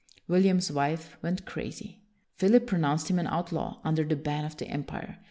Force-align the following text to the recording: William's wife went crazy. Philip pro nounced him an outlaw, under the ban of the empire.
William's 0.27 0.71
wife 0.71 1.15
went 1.21 1.45
crazy. 1.45 1.99
Philip 2.35 2.65
pro 2.65 2.79
nounced 2.79 3.09
him 3.11 3.19
an 3.19 3.27
outlaw, 3.27 3.79
under 3.83 4.03
the 4.03 4.15
ban 4.15 4.45
of 4.45 4.57
the 4.57 4.65
empire. 4.67 5.19